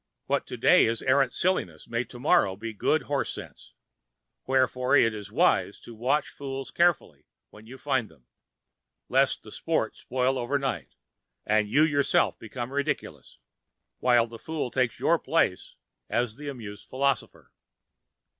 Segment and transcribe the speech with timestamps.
[0.25, 3.75] What today is arrant silliness may tomorrow be good horse sense,
[4.47, 8.25] wherefore it is wise to watch fools carefully when you find them,
[9.09, 10.95] lest the sport spoil overnight,
[11.45, 13.37] and you yourself become ridiculous,
[13.99, 15.75] while the fool takes your place
[16.09, 17.51] as the amused philosopher.